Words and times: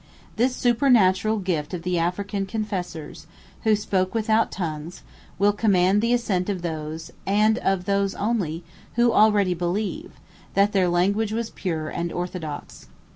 This 0.35 0.55
supernatural 0.55 1.37
gift 1.37 1.75
of 1.75 1.83
the 1.83 1.99
African 1.99 2.47
confessors, 2.47 3.27
who 3.65 3.75
spoke 3.75 4.15
without 4.15 4.49
tongues, 4.51 5.03
will 5.37 5.53
command 5.53 6.01
the 6.01 6.11
assent 6.11 6.49
of 6.49 6.63
those, 6.63 7.11
and 7.27 7.59
of 7.59 7.85
those 7.85 8.15
only, 8.15 8.63
who 8.95 9.13
already 9.13 9.53
believe, 9.53 10.13
that 10.55 10.71
their 10.71 10.89
language 10.89 11.33
was 11.33 11.51
pure 11.51 11.87
and 11.89 12.11
orthodox. 12.11 12.87